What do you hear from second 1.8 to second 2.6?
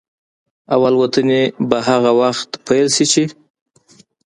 هغه وخت